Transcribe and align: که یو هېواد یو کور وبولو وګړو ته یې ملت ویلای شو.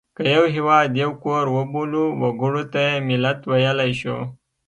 که 0.15 0.21
یو 0.35 0.43
هېواد 0.55 0.89
یو 1.03 1.11
کور 1.23 1.45
وبولو 1.55 2.03
وګړو 2.21 2.63
ته 2.73 2.79
یې 2.89 2.95
ملت 3.09 3.39
ویلای 3.51 3.91
شو. 4.01 4.17